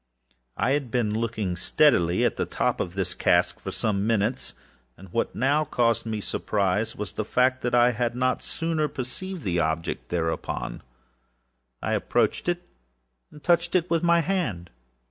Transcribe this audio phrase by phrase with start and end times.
[0.57, 4.55] I had been looking steadily at the top of this hogshead for some minutes,
[4.97, 9.43] and what now caused me surprise was the fact that I had not sooner perceived
[9.43, 10.81] the object thereupon.
[11.83, 12.67] I approached it,
[13.31, 14.71] and touched it with my hand.